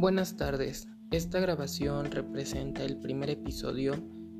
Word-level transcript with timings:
Buenas 0.00 0.36
tardes. 0.36 0.86
Esta 1.10 1.40
grabación 1.40 2.12
representa 2.12 2.84
el 2.84 3.00
primer 3.00 3.30
episodio 3.30 3.94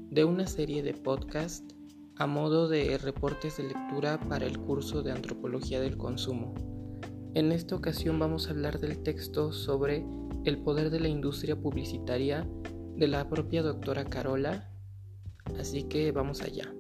de 0.09 0.23
una 0.23 0.47
serie 0.47 0.85
de 0.85 0.95
podcast 0.95 1.73
a 2.15 2.29
modo 2.29 2.69
de 2.69 2.97
reportes 2.97 3.57
de 3.57 3.65
lectura 3.65 4.21
para 4.29 4.47
el 4.47 4.57
curso 4.57 5.03
de 5.03 5.11
Antropología 5.11 5.81
del 5.81 5.97
Consumo. 5.97 6.55
En 7.35 7.51
esta 7.51 7.75
ocasión 7.75 8.21
vamos 8.21 8.47
a 8.47 8.51
hablar 8.51 8.79
del 8.79 9.03
texto 9.03 9.51
sobre 9.51 10.07
el 10.45 10.63
poder 10.63 10.91
de 10.91 11.01
la 11.01 11.09
industria 11.09 11.61
publicitaria 11.61 12.49
de 12.95 13.09
la 13.09 13.29
propia 13.29 13.65
doctora 13.65 14.05
Carola, 14.05 14.71
así 15.59 15.89
que 15.89 16.13
vamos 16.13 16.41
allá. 16.41 16.73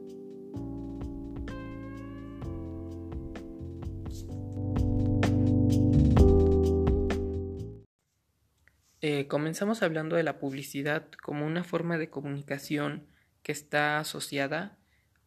Eh, 9.10 9.26
comenzamos 9.26 9.82
hablando 9.82 10.16
de 10.16 10.22
la 10.22 10.38
publicidad 10.38 11.08
como 11.22 11.46
una 11.46 11.64
forma 11.64 11.96
de 11.96 12.10
comunicación 12.10 13.06
que 13.42 13.52
está 13.52 13.98
asociada 13.98 14.76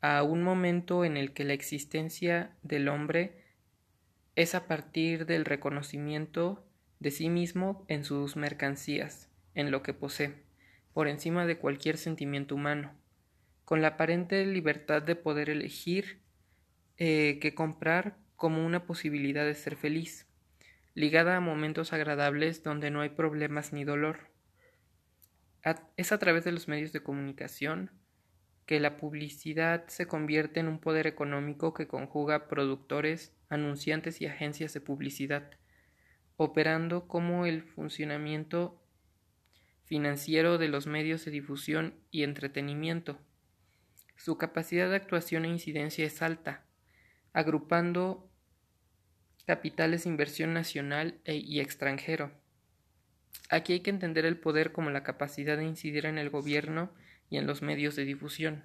a 0.02 0.22
un 0.22 0.44
momento 0.44 1.04
en 1.04 1.18
el 1.18 1.34
que 1.34 1.46
la 1.46 1.54
existencia 1.54 2.56
del 2.62 2.88
hombre 2.90 3.44
es 4.36 4.54
a 4.54 4.68
partir 4.68 5.26
del 5.26 5.46
reconocimiento 5.46 6.64
de 7.00 7.10
sí 7.10 7.28
mismo 7.30 7.84
en 7.88 8.04
sus 8.04 8.36
mercancías, 8.36 9.32
en 9.56 9.72
lo 9.72 9.82
que 9.82 9.96
posee, 9.96 10.44
por 10.94 11.08
encima 11.08 11.48
de 11.48 11.58
cualquier 11.58 11.98
sentimiento 11.98 12.54
humano, 12.54 12.94
con 13.66 13.82
la 13.82 13.88
aparente 13.88 14.46
libertad 14.46 15.02
de 15.02 15.16
poder 15.16 15.50
elegir 15.50 16.22
eh, 16.98 17.40
que 17.42 17.56
comprar 17.56 18.16
como 18.36 18.64
una 18.64 18.86
posibilidad 18.86 19.44
de 19.44 19.56
ser 19.56 19.76
feliz 19.76 20.28
ligada 20.94 21.38
a 21.38 21.40
momentos 21.40 21.94
agradables 21.94 22.64
donde 22.64 22.92
no 22.92 23.02
hay 23.02 23.10
problemas 23.10 23.74
ni 23.74 23.84
dolor. 23.84 24.30
es 25.96 26.12
a 26.12 26.18
través 26.18 26.44
de 26.44 26.52
los 26.52 26.68
medios 26.68 26.92
de 26.92 27.04
comunicación 27.04 27.92
que 28.66 28.80
la 28.80 28.98
publicidad 28.98 29.88
se 29.88 30.08
convierte 30.08 30.60
en 30.60 30.68
un 30.68 30.80
poder 30.80 31.08
económico 31.08 31.74
que 31.74 31.88
conjuga 31.88 32.48
productores, 32.48 33.36
anunciantes 33.50 34.22
y 34.22 34.28
agencias 34.28 34.74
de 34.74 34.82
publicidad, 34.82 35.52
operando 36.38 37.08
como 37.08 37.46
el 37.46 37.64
funcionamiento 37.64 38.82
financiero 39.84 40.58
de 40.58 40.70
los 40.70 40.88
medios 40.88 41.26
de 41.26 41.32
difusión 41.32 41.96
y 42.12 42.24
entretenimiento. 42.24 43.20
Su 44.16 44.38
capacidad 44.38 44.90
de 44.90 44.96
actuación 44.96 45.44
e 45.44 45.50
incidencia 45.50 46.06
es 46.06 46.22
alta, 46.22 46.64
agrupando 47.34 48.31
capitales 49.52 50.06
de 50.06 50.10
inversión 50.10 50.54
nacional 50.54 51.20
e, 51.26 51.36
y 51.36 51.60
extranjero. 51.60 52.32
Aquí 53.50 53.74
hay 53.74 53.80
que 53.82 53.90
entender 53.90 54.26
el 54.26 54.38
poder 54.38 54.72
como 54.72 54.92
la 54.92 55.04
capacidad 55.04 55.58
de 55.58 55.66
incidir 55.66 56.06
en 56.06 56.18
el 56.18 56.30
gobierno 56.30 56.90
y 57.30 57.36
en 57.36 57.48
los 57.48 57.62
medios 57.62 57.98
de 57.98 58.06
difusión. 58.06 58.64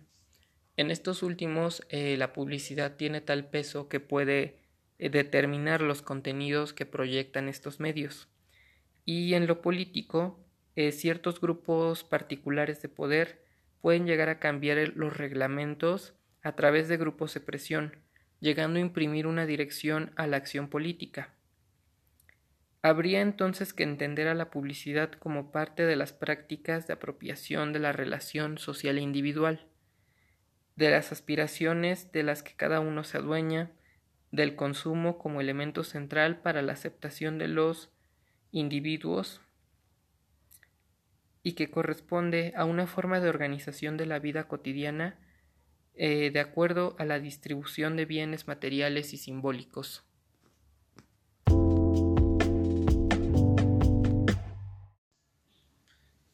En 0.76 0.92
estos 0.92 1.24
últimos, 1.24 1.84
eh, 1.88 2.16
la 2.16 2.32
publicidad 2.32 2.94
tiene 2.94 3.20
tal 3.20 3.50
peso 3.50 3.88
que 3.88 3.98
puede 3.98 4.60
eh, 5.00 5.10
determinar 5.10 5.80
los 5.80 6.02
contenidos 6.02 6.72
que 6.72 6.86
proyectan 6.86 7.48
estos 7.48 7.80
medios. 7.80 8.28
Y 9.04 9.34
en 9.34 9.48
lo 9.48 9.62
político, 9.62 10.38
eh, 10.76 10.92
ciertos 10.92 11.40
grupos 11.40 12.04
particulares 12.04 12.80
de 12.80 12.88
poder 12.88 13.42
pueden 13.80 14.06
llegar 14.06 14.28
a 14.28 14.38
cambiar 14.38 14.92
los 14.94 15.16
reglamentos 15.16 16.14
a 16.42 16.54
través 16.54 16.86
de 16.86 16.96
grupos 16.96 17.34
de 17.34 17.40
presión, 17.40 18.05
llegando 18.40 18.78
a 18.78 18.82
imprimir 18.82 19.26
una 19.26 19.46
dirección 19.46 20.12
a 20.16 20.26
la 20.26 20.36
acción 20.36 20.68
política. 20.68 21.30
Habría 22.82 23.20
entonces 23.20 23.72
que 23.72 23.82
entender 23.82 24.28
a 24.28 24.34
la 24.34 24.50
publicidad 24.50 25.10
como 25.12 25.50
parte 25.50 25.86
de 25.86 25.96
las 25.96 26.12
prácticas 26.12 26.86
de 26.86 26.92
apropiación 26.92 27.72
de 27.72 27.80
la 27.80 27.92
relación 27.92 28.58
social 28.58 28.98
e 28.98 29.00
individual, 29.00 29.66
de 30.76 30.90
las 30.90 31.10
aspiraciones 31.10 32.12
de 32.12 32.22
las 32.22 32.42
que 32.42 32.54
cada 32.54 32.80
uno 32.80 33.02
se 33.02 33.18
adueña, 33.18 33.72
del 34.30 34.54
consumo 34.54 35.18
como 35.18 35.40
elemento 35.40 35.82
central 35.84 36.40
para 36.42 36.62
la 36.62 36.74
aceptación 36.74 37.38
de 37.38 37.48
los 37.48 37.90
individuos 38.52 39.40
y 41.42 41.52
que 41.52 41.70
corresponde 41.70 42.52
a 42.56 42.64
una 42.64 42.86
forma 42.86 43.20
de 43.20 43.28
organización 43.28 43.96
de 43.96 44.06
la 44.06 44.18
vida 44.18 44.48
cotidiana 44.48 45.18
eh, 45.98 46.30
de 46.30 46.40
acuerdo 46.40 46.94
a 46.98 47.06
la 47.06 47.18
distribución 47.18 47.96
de 47.96 48.04
bienes 48.04 48.46
materiales 48.46 49.14
y 49.14 49.16
simbólicos. 49.16 50.04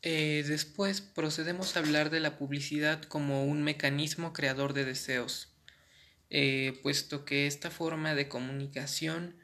Eh, 0.05 0.45
después 0.49 1.01
procedemos 1.01 1.77
a 1.77 1.79
hablar 1.79 2.11
de 2.11 2.19
la 2.19 2.37
publicidad 2.37 3.03
como 3.05 3.45
un 3.45 3.63
mecanismo 3.63 4.33
creador 4.33 4.73
de 4.73 4.85
deseos, 4.85 5.55
eh, 6.29 6.81
puesto 6.83 7.25
que 7.25 7.47
esta 7.47 7.71
forma 7.71 8.17
de 8.17 8.29
comunicación 8.29 9.37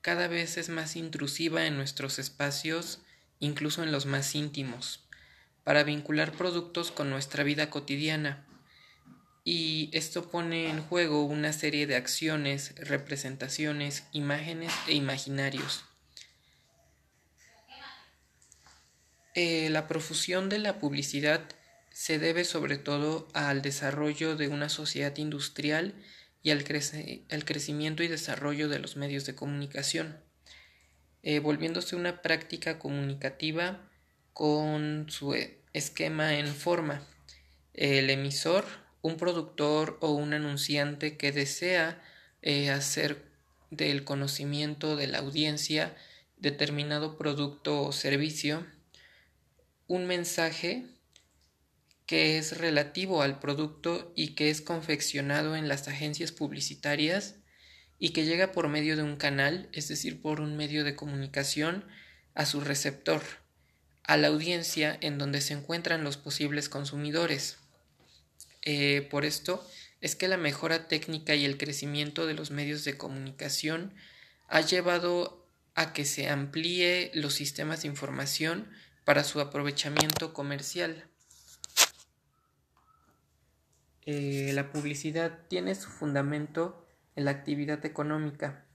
cada 0.00 0.26
vez 0.26 0.58
es 0.58 0.70
más 0.70 0.96
intrusiva 0.96 1.66
en 1.66 1.76
nuestros 1.76 2.18
espacios, 2.18 3.00
incluso 3.38 3.84
en 3.84 3.92
los 3.92 4.06
más 4.06 4.34
íntimos, 4.34 5.06
para 5.62 5.84
vincular 5.84 6.32
productos 6.32 6.90
con 6.90 7.08
nuestra 7.08 7.44
vida 7.44 7.70
cotidiana 7.70 8.44
y 9.44 9.90
esto 9.92 10.30
pone 10.30 10.70
en 10.70 10.82
juego 10.82 11.24
una 11.24 11.52
serie 11.52 11.86
de 11.86 11.96
acciones, 11.96 12.74
representaciones, 12.76 14.04
imágenes 14.12 14.72
e 14.86 14.94
imaginarios. 14.94 15.84
Eh, 19.34 19.70
la 19.70 19.88
profusión 19.88 20.48
de 20.48 20.58
la 20.58 20.78
publicidad 20.78 21.42
se 21.90 22.18
debe 22.18 22.44
sobre 22.44 22.76
todo 22.76 23.28
al 23.32 23.62
desarrollo 23.62 24.36
de 24.36 24.48
una 24.48 24.68
sociedad 24.68 25.16
industrial 25.16 25.94
y 26.42 26.50
al, 26.50 26.64
crecimiento 26.64 28.02
y 28.02 28.08
desarrollo 28.08 28.68
de 28.68 28.78
los 28.78 28.96
medios 28.96 29.24
de 29.26 29.34
comunicación, 29.34 30.20
eh, 31.22 31.38
volviéndose 31.38 31.96
una 31.96 32.20
práctica 32.20 32.78
comunicativa 32.78 33.88
con 34.32 35.06
su 35.08 35.34
esquema 35.72 36.38
en 36.38 36.48
forma. 36.48 37.06
El 37.74 38.10
emisor 38.10 38.64
un 39.02 39.16
productor 39.16 39.98
o 40.00 40.12
un 40.12 40.32
anunciante 40.32 41.16
que 41.16 41.32
desea 41.32 42.02
eh, 42.40 42.70
hacer 42.70 43.30
del 43.70 44.04
conocimiento 44.04 44.96
de 44.96 45.08
la 45.08 45.18
audiencia 45.18 45.94
determinado 46.36 47.18
producto 47.18 47.82
o 47.82 47.92
servicio 47.92 48.66
un 49.86 50.06
mensaje 50.06 50.86
que 52.06 52.38
es 52.38 52.58
relativo 52.58 53.22
al 53.22 53.38
producto 53.38 54.12
y 54.16 54.34
que 54.34 54.50
es 54.50 54.60
confeccionado 54.60 55.56
en 55.56 55.68
las 55.68 55.88
agencias 55.88 56.32
publicitarias 56.32 57.36
y 57.98 58.10
que 58.10 58.24
llega 58.24 58.52
por 58.52 58.68
medio 58.68 58.96
de 58.96 59.02
un 59.02 59.16
canal, 59.16 59.68
es 59.72 59.88
decir, 59.88 60.20
por 60.20 60.40
un 60.40 60.56
medio 60.56 60.84
de 60.84 60.96
comunicación, 60.96 61.84
a 62.34 62.46
su 62.46 62.60
receptor, 62.60 63.22
a 64.02 64.16
la 64.16 64.28
audiencia 64.28 64.96
en 65.00 65.18
donde 65.18 65.40
se 65.40 65.54
encuentran 65.54 66.02
los 66.02 66.16
posibles 66.16 66.68
consumidores. 66.68 67.61
Eh, 68.62 69.06
por 69.10 69.24
esto 69.24 69.66
es 70.00 70.16
que 70.16 70.28
la 70.28 70.36
mejora 70.36 70.88
técnica 70.88 71.34
y 71.34 71.44
el 71.44 71.58
crecimiento 71.58 72.26
de 72.26 72.34
los 72.34 72.50
medios 72.50 72.84
de 72.84 72.96
comunicación 72.96 73.94
ha 74.48 74.60
llevado 74.60 75.46
a 75.74 75.92
que 75.92 76.04
se 76.04 76.28
amplíe 76.28 77.10
los 77.14 77.34
sistemas 77.34 77.82
de 77.82 77.88
información 77.88 78.68
para 79.04 79.24
su 79.24 79.40
aprovechamiento 79.40 80.32
comercial. 80.32 81.08
Eh, 84.04 84.50
la 84.52 84.72
publicidad 84.72 85.46
tiene 85.48 85.74
su 85.74 85.88
fundamento 85.88 86.86
en 87.14 87.24
la 87.24 87.30
actividad 87.30 87.84
económica 87.86 88.66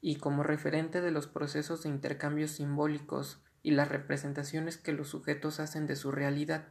y 0.00 0.16
como 0.16 0.42
referente 0.42 1.00
de 1.02 1.10
los 1.10 1.26
procesos 1.26 1.82
de 1.82 1.90
intercambios 1.90 2.52
simbólicos 2.52 3.42
y 3.62 3.72
las 3.72 3.88
representaciones 3.88 4.78
que 4.78 4.92
los 4.92 5.08
sujetos 5.08 5.60
hacen 5.60 5.86
de 5.86 5.96
su 5.96 6.10
realidad. 6.10 6.68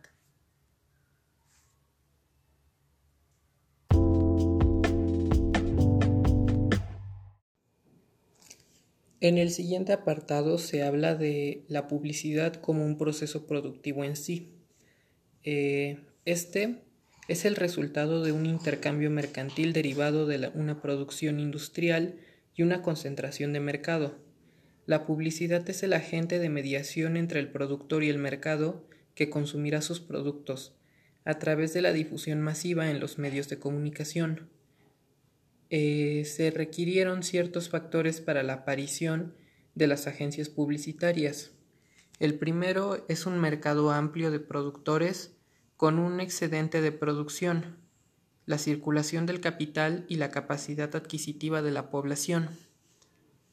En 9.21 9.38
el 9.38 9.51
siguiente 9.51 9.92
apartado 9.92 10.57
se 10.57 10.83
habla 10.83 11.13
de 11.13 11.66
la 11.68 11.88
publicidad 11.88 12.54
como 12.56 12.86
un 12.86 12.98
proceso 12.98 13.48
productivo 13.48 14.06
en 14.06 14.16
sí. 14.16 14.54
Eh, 15.44 16.00
este 16.24 16.83
es 17.27 17.44
el 17.44 17.57
resultado 17.57 18.24
de 18.24 18.31
un 18.31 18.45
intercambio 18.45 19.12
mercantil 19.12 19.74
derivado 19.74 20.25
de 20.25 20.50
una 20.56 20.81
producción 20.81 21.42
industrial 21.42 22.16
y 22.56 22.63
una 22.63 22.81
concentración 22.81 23.51
de 23.51 23.60
mercado. 23.60 24.18
La 24.86 25.06
publicidad 25.06 25.69
es 25.69 25.83
el 25.83 25.94
agente 25.94 26.39
de 26.39 26.50
mediación 26.50 27.18
entre 27.18 27.42
el 27.42 27.51
productor 27.51 28.04
y 28.04 28.10
el 28.10 28.19
mercado 28.19 28.88
que 29.16 29.30
consumirá 29.30 29.81
sus 29.81 30.00
productos 30.00 30.75
a 31.25 31.39
través 31.39 31.74
de 31.74 31.81
la 31.81 31.92
difusión 31.92 32.39
masiva 32.39 32.89
en 32.89 33.01
los 33.01 33.18
medios 33.18 33.50
de 33.50 33.60
comunicación. 33.60 34.50
Eh, 35.69 36.24
se 36.25 36.50
requirieron 36.51 37.21
ciertos 37.24 37.69
factores 37.69 38.21
para 38.21 38.42
la 38.44 38.54
aparición 38.54 39.36
de 39.75 39.88
las 39.88 40.07
agencias 40.07 40.50
publicitarias. 40.50 41.51
El 42.19 42.38
primero 42.39 43.06
es 43.07 43.25
un 43.25 43.39
mercado 43.39 43.92
amplio 43.92 44.31
de 44.31 44.39
productores 44.39 45.36
con 45.77 46.00
un 46.00 46.19
excedente 46.19 46.81
de 46.81 46.92
producción, 46.92 47.77
la 48.45 48.57
circulación 48.57 49.25
del 49.25 49.39
capital 49.39 50.06
y 50.10 50.16
la 50.16 50.31
capacidad 50.31 50.94
adquisitiva 50.95 51.62
de 51.62 51.71
la 51.71 51.89
población. 51.92 52.50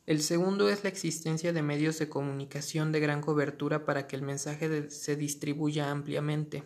El 0.06 0.22
segundo 0.22 0.68
es 0.70 0.84
la 0.84 0.88
existencia 0.88 1.52
de 1.52 1.62
medios 1.62 1.98
de 1.98 2.08
comunicación 2.08 2.92
de 2.92 3.00
gran 3.00 3.20
cobertura 3.20 3.84
para 3.84 4.06
que 4.06 4.16
el 4.16 4.22
mensaje 4.22 4.88
se 4.90 5.16
distribuya 5.16 5.90
ampliamente. 5.90 6.64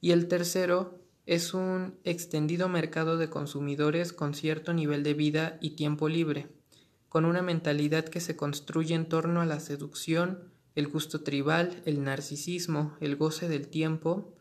Y 0.00 0.10
el 0.10 0.26
tercero 0.26 0.99
es 1.26 1.54
un 1.54 1.98
extendido 2.04 2.68
mercado 2.68 3.16
de 3.16 3.30
consumidores 3.30 4.12
con 4.12 4.34
cierto 4.34 4.72
nivel 4.72 5.02
de 5.02 5.14
vida 5.14 5.58
y 5.60 5.70
tiempo 5.70 6.08
libre, 6.08 6.48
con 7.08 7.24
una 7.24 7.42
mentalidad 7.42 8.04
que 8.04 8.20
se 8.20 8.36
construye 8.36 8.94
en 8.94 9.08
torno 9.08 9.40
a 9.40 9.46
la 9.46 9.60
seducción, 9.60 10.50
el 10.74 10.88
gusto 10.88 11.22
tribal, 11.22 11.82
el 11.84 12.02
narcisismo, 12.02 12.96
el 13.00 13.16
goce 13.16 13.48
del 13.48 13.68
tiempo, 13.68 14.32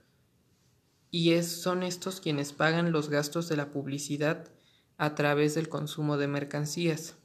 y 1.11 1.31
es, 1.31 1.47
son 1.47 1.83
estos 1.83 2.21
quienes 2.21 2.53
pagan 2.53 2.91
los 2.91 3.09
gastos 3.09 3.49
de 3.49 3.57
la 3.57 3.71
publicidad 3.71 4.47
a 4.97 5.15
través 5.15 5.55
del 5.55 5.69
consumo 5.69 6.17
de 6.17 6.27
mercancías. 6.27 7.15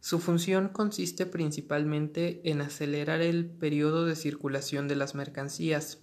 Su 0.00 0.18
función 0.18 0.68
consiste 0.68 1.26
principalmente 1.26 2.40
en 2.44 2.60
acelerar 2.60 3.20
el 3.20 3.46
periodo 3.46 4.06
de 4.06 4.16
circulación 4.16 4.88
de 4.88 4.96
las 4.96 5.14
mercancías. 5.14 5.98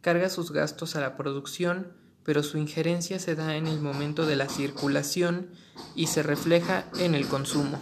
Carga 0.00 0.30
sus 0.30 0.52
gastos 0.52 0.96
a 0.96 1.00
la 1.00 1.16
producción, 1.16 1.92
pero 2.24 2.42
su 2.42 2.58
injerencia 2.58 3.18
se 3.18 3.34
da 3.34 3.56
en 3.56 3.66
el 3.66 3.80
momento 3.80 4.26
de 4.26 4.36
la 4.36 4.48
circulación 4.48 5.50
y 5.94 6.06
se 6.06 6.22
refleja 6.22 6.84
en 6.98 7.14
el 7.14 7.26
consumo. 7.26 7.78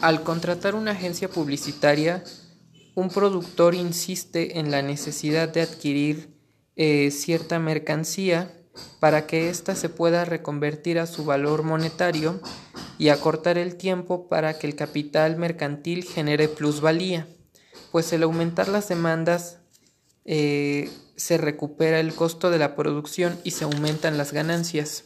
Al 0.00 0.22
contratar 0.22 0.74
una 0.74 0.92
agencia 0.92 1.28
publicitaria, 1.28 2.22
un 2.94 3.08
productor 3.08 3.74
insiste 3.74 4.58
en 4.58 4.70
la 4.70 4.82
necesidad 4.82 5.48
de 5.48 5.62
adquirir 5.62 6.36
eh, 6.76 7.10
cierta 7.10 7.58
mercancía 7.58 8.52
para 9.00 9.26
que 9.26 9.48
ésta 9.48 9.74
se 9.74 9.88
pueda 9.88 10.24
reconvertir 10.24 10.98
a 10.98 11.06
su 11.06 11.24
valor 11.24 11.62
monetario 11.62 12.40
y 12.98 13.08
acortar 13.08 13.58
el 13.58 13.76
tiempo 13.76 14.28
para 14.28 14.58
que 14.58 14.66
el 14.66 14.76
capital 14.76 15.36
mercantil 15.36 16.04
genere 16.04 16.48
plusvalía, 16.48 17.26
pues 17.90 18.12
al 18.12 18.22
aumentar 18.22 18.68
las 18.68 18.88
demandas 18.88 19.58
eh, 20.26 20.90
se 21.16 21.38
recupera 21.38 22.00
el 22.00 22.14
costo 22.14 22.50
de 22.50 22.58
la 22.58 22.76
producción 22.76 23.38
y 23.44 23.52
se 23.52 23.64
aumentan 23.64 24.18
las 24.18 24.32
ganancias. 24.32 25.04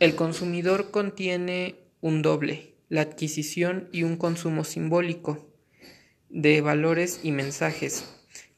El 0.00 0.14
consumidor 0.14 0.90
contiene 0.90 1.76
un 2.00 2.22
doble, 2.22 2.74
la 2.88 3.02
adquisición 3.02 3.88
y 3.92 4.04
un 4.04 4.16
consumo 4.16 4.64
simbólico 4.64 5.50
de 6.28 6.60
valores 6.60 7.20
y 7.22 7.32
mensajes 7.32 8.04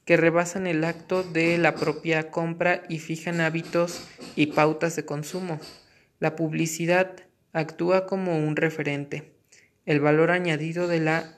que 0.05 0.17
rebasan 0.17 0.67
el 0.67 0.85
acto 0.85 1.23
de 1.23 1.57
la 1.57 1.75
propia 1.75 2.31
compra 2.31 2.83
y 2.87 2.99
fijan 2.99 3.41
hábitos 3.41 4.03
y 4.37 4.47
pautas 4.47 4.95
de 4.95 5.05
consumo. 5.05 5.59
La 6.19 6.35
publicidad 6.35 7.11
actúa 7.51 8.05
como 8.07 8.39
un 8.39 8.55
referente. 8.55 9.33
El 9.85 9.99
valor 9.99 10.31
añadido 10.31 10.87
de 10.87 11.01
la 11.01 11.37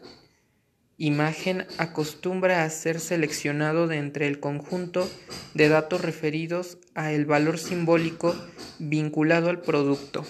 imagen 0.99 1.65
acostumbra 1.77 2.63
a 2.63 2.69
ser 2.69 2.99
seleccionado 2.99 3.87
de 3.87 3.97
entre 3.97 4.27
el 4.27 4.41
conjunto 4.41 5.09
de 5.53 5.69
datos 5.69 6.01
referidos 6.01 6.77
a 6.93 7.13
el 7.13 7.25
valor 7.25 7.57
simbólico 7.57 8.35
vinculado 8.79 9.49
al 9.49 9.61
producto. 9.61 10.25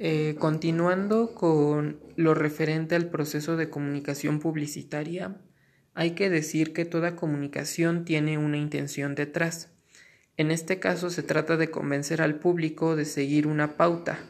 Eh, 0.00 0.36
continuando 0.38 1.34
con 1.34 1.98
lo 2.14 2.34
referente 2.34 2.94
al 2.94 3.08
proceso 3.08 3.56
de 3.56 3.70
comunicación 3.70 4.38
publicitaria, 4.38 5.40
hay 5.94 6.10
que 6.10 6.28
decir 6.28 6.74
que 6.74 6.84
toda 6.84 7.16
comunicación 7.16 8.04
tiene 8.04 8.36
una 8.36 8.58
intención 8.58 9.14
detrás. 9.14 9.77
En 10.38 10.52
este 10.52 10.78
caso 10.78 11.10
se 11.10 11.24
trata 11.24 11.56
de 11.56 11.70
convencer 11.70 12.22
al 12.22 12.36
público 12.36 12.94
de 12.94 13.04
seguir 13.04 13.48
una 13.48 13.76
pauta, 13.76 14.20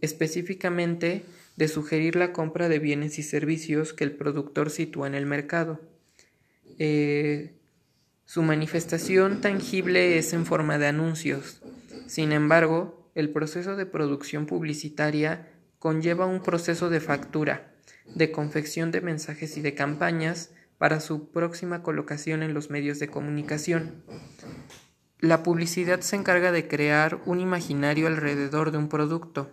específicamente 0.00 1.22
de 1.56 1.68
sugerir 1.68 2.16
la 2.16 2.32
compra 2.32 2.70
de 2.70 2.78
bienes 2.78 3.18
y 3.18 3.22
servicios 3.22 3.92
que 3.92 4.04
el 4.04 4.12
productor 4.12 4.70
sitúa 4.70 5.06
en 5.06 5.14
el 5.14 5.26
mercado. 5.26 5.82
Eh, 6.78 7.52
su 8.24 8.42
manifestación 8.42 9.42
tangible 9.42 10.16
es 10.16 10.32
en 10.32 10.46
forma 10.46 10.78
de 10.78 10.86
anuncios. 10.86 11.60
Sin 12.06 12.32
embargo, 12.32 13.10
el 13.14 13.28
proceso 13.28 13.76
de 13.76 13.84
producción 13.84 14.46
publicitaria 14.46 15.50
conlleva 15.78 16.24
un 16.24 16.42
proceso 16.42 16.88
de 16.88 17.00
factura, 17.00 17.74
de 18.14 18.32
confección 18.32 18.90
de 18.90 19.02
mensajes 19.02 19.58
y 19.58 19.60
de 19.60 19.74
campañas 19.74 20.52
para 20.78 21.00
su 21.00 21.28
próxima 21.28 21.82
colocación 21.82 22.42
en 22.42 22.54
los 22.54 22.70
medios 22.70 22.98
de 22.98 23.08
comunicación. 23.08 24.02
La 25.20 25.42
publicidad 25.42 26.00
se 26.00 26.16
encarga 26.16 26.52
de 26.52 26.68
crear 26.68 27.20
un 27.24 27.40
imaginario 27.40 28.06
alrededor 28.06 28.70
de 28.70 28.78
un 28.78 28.88
producto. 28.88 29.50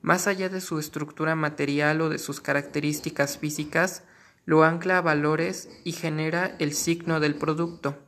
Más 0.00 0.26
allá 0.26 0.48
de 0.48 0.60
su 0.60 0.78
estructura 0.78 1.34
material 1.34 2.00
o 2.00 2.08
de 2.08 2.18
sus 2.18 2.40
características 2.40 3.38
físicas, 3.38 4.04
lo 4.44 4.64
ancla 4.64 4.98
a 4.98 5.02
valores 5.02 5.68
y 5.84 5.92
genera 5.92 6.56
el 6.58 6.72
signo 6.72 7.20
del 7.20 7.34
producto. 7.34 7.98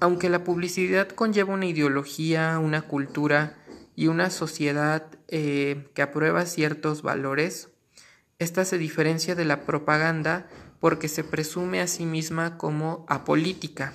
Aunque 0.00 0.28
la 0.28 0.44
publicidad 0.44 1.08
conlleva 1.08 1.54
una 1.54 1.66
ideología, 1.66 2.58
una 2.58 2.82
cultura 2.82 3.58
y 3.96 4.06
una 4.06 4.30
sociedad 4.30 5.06
eh, 5.28 5.90
que 5.94 6.02
aprueba 6.02 6.46
ciertos 6.46 7.02
valores, 7.02 7.68
esta 8.38 8.64
se 8.64 8.78
diferencia 8.78 9.34
de 9.34 9.44
la 9.44 9.66
propaganda 9.66 10.48
porque 10.80 11.08
se 11.08 11.24
presume 11.24 11.80
a 11.80 11.86
sí 11.86 12.06
misma 12.06 12.56
como 12.56 13.04
apolítica, 13.08 13.92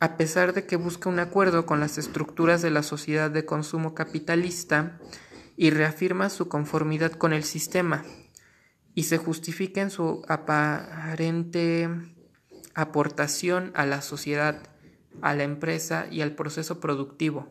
a 0.00 0.16
pesar 0.16 0.52
de 0.52 0.64
que 0.66 0.76
busca 0.76 1.08
un 1.08 1.18
acuerdo 1.18 1.66
con 1.66 1.80
las 1.80 1.98
estructuras 1.98 2.62
de 2.62 2.70
la 2.70 2.82
sociedad 2.82 3.30
de 3.30 3.44
consumo 3.44 3.94
capitalista 3.94 4.98
y 5.56 5.70
reafirma 5.70 6.30
su 6.30 6.48
conformidad 6.48 7.12
con 7.12 7.32
el 7.32 7.42
sistema, 7.42 8.04
y 8.94 9.04
se 9.04 9.18
justifica 9.18 9.80
en 9.80 9.90
su 9.90 10.22
aparente 10.28 11.88
aportación 12.74 13.72
a 13.74 13.86
la 13.86 14.02
sociedad 14.02 14.62
a 15.20 15.34
la 15.34 15.42
empresa 15.42 16.06
y 16.10 16.20
al 16.20 16.32
proceso 16.32 16.80
productivo. 16.80 17.48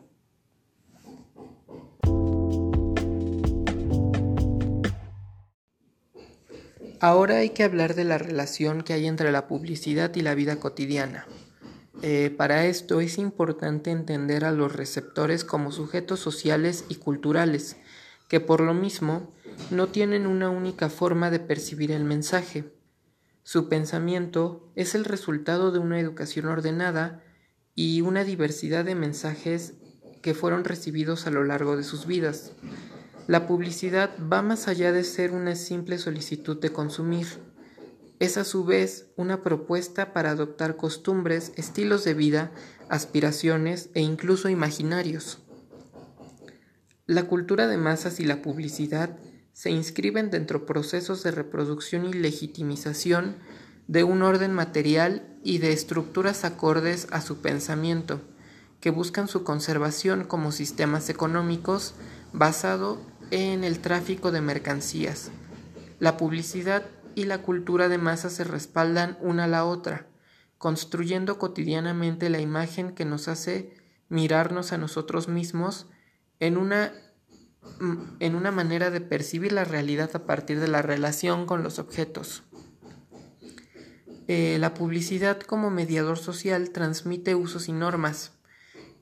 Ahora 7.00 7.36
hay 7.36 7.50
que 7.50 7.62
hablar 7.62 7.94
de 7.94 8.04
la 8.04 8.18
relación 8.18 8.82
que 8.82 8.92
hay 8.92 9.06
entre 9.06 9.30
la 9.30 9.46
publicidad 9.46 10.14
y 10.16 10.22
la 10.22 10.34
vida 10.34 10.56
cotidiana. 10.56 11.26
Eh, 12.02 12.32
para 12.36 12.66
esto 12.66 13.00
es 13.00 13.18
importante 13.18 13.90
entender 13.90 14.44
a 14.44 14.52
los 14.52 14.74
receptores 14.74 15.44
como 15.44 15.72
sujetos 15.72 16.20
sociales 16.20 16.84
y 16.88 16.96
culturales, 16.96 17.76
que 18.28 18.40
por 18.40 18.60
lo 18.60 18.72
mismo 18.72 19.32
no 19.70 19.88
tienen 19.88 20.26
una 20.26 20.48
única 20.48 20.90
forma 20.90 21.30
de 21.30 21.40
percibir 21.40 21.90
el 21.90 22.04
mensaje. 22.04 22.72
Su 23.42 23.68
pensamiento 23.68 24.70
es 24.76 24.94
el 24.94 25.04
resultado 25.04 25.72
de 25.72 25.78
una 25.78 25.98
educación 25.98 26.46
ordenada 26.46 27.24
y 27.74 28.00
una 28.02 28.22
diversidad 28.22 28.84
de 28.84 28.94
mensajes 28.94 29.74
que 30.22 30.34
fueron 30.34 30.64
recibidos 30.64 31.26
a 31.26 31.30
lo 31.30 31.44
largo 31.44 31.76
de 31.76 31.82
sus 31.82 32.06
vidas. 32.06 32.52
La 33.26 33.46
publicidad 33.46 34.10
va 34.20 34.42
más 34.42 34.68
allá 34.68 34.92
de 34.92 35.04
ser 35.04 35.32
una 35.32 35.54
simple 35.54 35.98
solicitud 35.98 36.60
de 36.60 36.70
consumir. 36.70 37.26
Es 38.20 38.36
a 38.36 38.44
su 38.44 38.64
vez 38.64 39.06
una 39.16 39.42
propuesta 39.42 40.12
para 40.12 40.30
adoptar 40.30 40.76
costumbres, 40.76 41.52
estilos 41.56 42.04
de 42.04 42.14
vida, 42.14 42.50
aspiraciones 42.88 43.90
e 43.94 44.00
incluso 44.00 44.48
imaginarios. 44.48 45.38
La 47.06 47.24
cultura 47.24 47.68
de 47.68 47.76
masas 47.76 48.18
y 48.18 48.24
la 48.24 48.42
publicidad 48.42 49.16
se 49.52 49.70
inscriben 49.70 50.30
dentro 50.30 50.66
procesos 50.66 51.22
de 51.22 51.30
reproducción 51.30 52.06
y 52.06 52.12
legitimización 52.12 53.36
de 53.86 54.04
un 54.04 54.22
orden 54.22 54.52
material 54.52 55.38
y 55.42 55.58
de 55.58 55.72
estructuras 55.72 56.44
acordes 56.44 57.06
a 57.10 57.20
su 57.20 57.38
pensamiento, 57.38 58.20
que 58.80 58.90
buscan 58.90 59.28
su 59.28 59.44
conservación 59.44 60.24
como 60.24 60.52
sistemas 60.52 61.08
económicos 61.08 61.94
basado 62.32 63.00
en 63.30 63.64
el 63.64 63.78
tráfico 63.78 64.30
de 64.30 64.40
mercancías. 64.40 65.30
La 65.98 66.16
publicidad 66.16 66.84
y 67.18 67.24
la 67.24 67.42
cultura 67.42 67.88
de 67.88 67.98
masa 67.98 68.30
se 68.30 68.44
respaldan 68.44 69.18
una 69.20 69.44
a 69.44 69.48
la 69.48 69.64
otra, 69.64 70.06
construyendo 70.56 71.36
cotidianamente 71.36 72.30
la 72.30 72.40
imagen 72.40 72.94
que 72.94 73.04
nos 73.04 73.26
hace 73.26 73.74
mirarnos 74.08 74.72
a 74.72 74.78
nosotros 74.78 75.26
mismos 75.26 75.88
en 76.38 76.56
una, 76.56 76.92
en 78.20 78.36
una 78.36 78.52
manera 78.52 78.90
de 78.90 79.00
percibir 79.00 79.50
la 79.50 79.64
realidad 79.64 80.10
a 80.14 80.26
partir 80.26 80.60
de 80.60 80.68
la 80.68 80.80
relación 80.80 81.44
con 81.44 81.64
los 81.64 81.80
objetos. 81.80 82.44
Eh, 84.28 84.58
la 84.60 84.74
publicidad 84.74 85.40
como 85.40 85.70
mediador 85.70 86.18
social 86.18 86.70
transmite 86.70 87.34
usos 87.34 87.68
y 87.68 87.72
normas. 87.72 88.30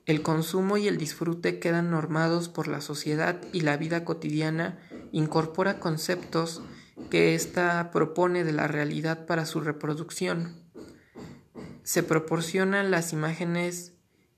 El 0.07 0.23
consumo 0.23 0.77
y 0.77 0.87
el 0.87 0.97
disfrute 0.97 1.59
quedan 1.59 1.91
normados 1.91 2.49
por 2.49 2.67
la 2.67 2.81
sociedad 2.81 3.39
y 3.53 3.61
la 3.61 3.77
vida 3.77 4.03
cotidiana 4.05 4.79
incorpora 5.11 5.79
conceptos 5.79 6.63
que 7.09 7.35
ésta 7.35 7.91
propone 7.91 8.43
de 8.43 8.53
la 8.53 8.67
realidad 8.67 9.25
para 9.25 9.45
su 9.45 9.61
reproducción. 9.61 10.61
Se 11.83 12.03
proporcionan 12.03 12.91
las 12.91 13.13
imágenes 13.13 13.93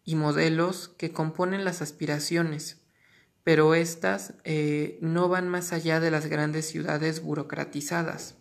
y 0.05 0.15
modelos 0.15 0.89
que 0.97 1.11
componen 1.11 1.65
las 1.65 1.81
aspiraciones, 1.81 2.81
pero 3.43 3.73
éstas 3.73 4.33
eh, 4.43 4.99
no 5.01 5.29
van 5.29 5.47
más 5.49 5.73
allá 5.73 5.99
de 5.99 6.11
las 6.11 6.27
grandes 6.27 6.67
ciudades 6.67 7.21
burocratizadas. 7.21 8.35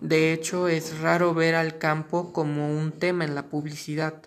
De 0.00 0.32
hecho, 0.32 0.68
es 0.68 0.98
raro 0.98 1.34
ver 1.34 1.54
al 1.54 1.78
campo 1.78 2.32
como 2.32 2.76
un 2.76 2.92
tema 2.92 3.24
en 3.24 3.34
la 3.34 3.48
publicidad. 3.48 4.22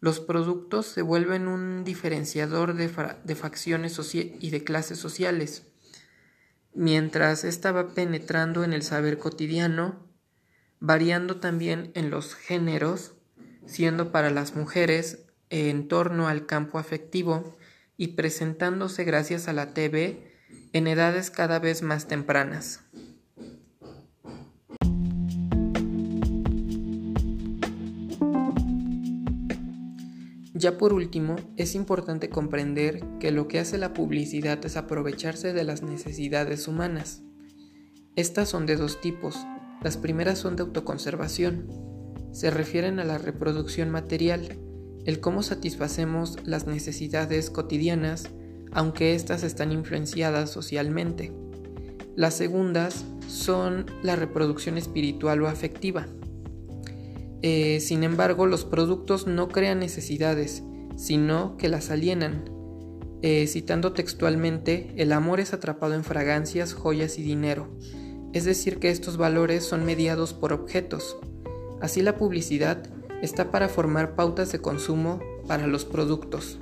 Los 0.00 0.20
productos 0.20 0.86
se 0.86 1.02
vuelven 1.02 1.48
un 1.48 1.84
diferenciador 1.84 2.74
de, 2.74 2.88
facciones 3.34 4.14
y 4.14 4.50
de 4.50 4.64
clases 4.64 4.98
sociales. 4.98 5.66
Mientras 6.78 7.44
ésta 7.44 7.72
va 7.72 7.94
penetrando 7.94 8.62
en 8.62 8.74
el 8.74 8.82
saber 8.82 9.16
cotidiano, 9.16 10.06
variando 10.78 11.40
también 11.40 11.90
en 11.94 12.10
los 12.10 12.34
géneros, 12.34 13.14
siendo 13.64 14.12
para 14.12 14.28
las 14.28 14.54
mujeres 14.54 15.24
en 15.48 15.88
torno 15.88 16.28
al 16.28 16.44
campo 16.44 16.78
afectivo 16.78 17.56
y 17.96 18.08
presentándose 18.08 19.04
gracias 19.04 19.48
a 19.48 19.54
la 19.54 19.72
TV 19.72 20.34
en 20.74 20.86
edades 20.86 21.30
cada 21.30 21.60
vez 21.60 21.80
más 21.80 22.08
tempranas. 22.08 22.82
Ya 30.66 30.78
por 30.78 30.92
último, 30.92 31.36
es 31.56 31.76
importante 31.76 32.28
comprender 32.28 33.00
que 33.20 33.30
lo 33.30 33.46
que 33.46 33.60
hace 33.60 33.78
la 33.78 33.92
publicidad 33.92 34.66
es 34.66 34.76
aprovecharse 34.76 35.52
de 35.52 35.62
las 35.62 35.84
necesidades 35.84 36.66
humanas. 36.66 37.22
Estas 38.16 38.48
son 38.48 38.66
de 38.66 38.74
dos 38.74 39.00
tipos. 39.00 39.36
Las 39.84 39.96
primeras 39.96 40.40
son 40.40 40.56
de 40.56 40.64
autoconservación. 40.64 41.68
Se 42.32 42.50
refieren 42.50 42.98
a 42.98 43.04
la 43.04 43.16
reproducción 43.16 43.90
material, 43.90 44.58
el 45.04 45.20
cómo 45.20 45.44
satisfacemos 45.44 46.36
las 46.44 46.66
necesidades 46.66 47.48
cotidianas, 47.48 48.28
aunque 48.72 49.14
éstas 49.14 49.44
están 49.44 49.70
influenciadas 49.70 50.50
socialmente. 50.50 51.32
Las 52.16 52.34
segundas 52.34 53.04
son 53.28 53.86
la 54.02 54.16
reproducción 54.16 54.78
espiritual 54.78 55.42
o 55.42 55.46
afectiva. 55.46 56.08
Eh, 57.42 57.80
sin 57.80 58.02
embargo, 58.02 58.46
los 58.46 58.64
productos 58.64 59.26
no 59.26 59.48
crean 59.48 59.78
necesidades, 59.78 60.62
sino 60.96 61.56
que 61.56 61.68
las 61.68 61.90
alienan. 61.90 62.50
Eh, 63.22 63.46
citando 63.46 63.92
textualmente, 63.92 64.92
el 64.96 65.12
amor 65.12 65.40
es 65.40 65.52
atrapado 65.52 65.94
en 65.94 66.04
fragancias, 66.04 66.74
joyas 66.74 67.18
y 67.18 67.22
dinero, 67.22 67.68
es 68.32 68.44
decir, 68.44 68.78
que 68.78 68.90
estos 68.90 69.16
valores 69.16 69.64
son 69.64 69.84
mediados 69.84 70.32
por 70.34 70.52
objetos. 70.52 71.16
Así 71.80 72.02
la 72.02 72.16
publicidad 72.16 72.82
está 73.22 73.50
para 73.50 73.68
formar 73.68 74.14
pautas 74.14 74.52
de 74.52 74.60
consumo 74.60 75.20
para 75.46 75.66
los 75.66 75.84
productos. 75.84 76.58